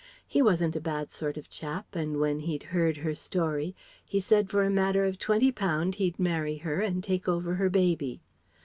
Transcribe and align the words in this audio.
He 0.27 0.41
wasn't 0.41 0.75
a 0.75 0.81
bad 0.81 1.11
sort 1.11 1.37
of 1.37 1.47
chap 1.47 1.95
and 1.95 2.19
when 2.19 2.39
he'd 2.39 2.63
heard 2.73 2.97
her 2.97 3.13
story 3.13 3.75
he 4.03 4.19
said 4.19 4.49
for 4.49 4.63
a 4.63 4.69
matter 4.71 5.05
of 5.05 5.19
twenty 5.19 5.51
pound 5.51 5.93
he'd 6.01 6.17
marry 6.17 6.57
her 6.57 6.81
and 6.81 7.03
take 7.03 7.27
over 7.27 7.53
her 7.53 7.69
baby. 7.69 8.19